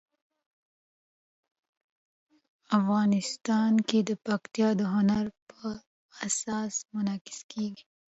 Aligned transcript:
افغانستان 2.79 3.73
کې 3.87 3.99
پکتیا 4.25 4.69
د 4.79 4.81
هنر 4.93 5.25
په 5.49 5.59
اثار 6.25 6.67
کې 6.75 6.83
منعکس 6.93 7.39
کېږي. 7.51 7.83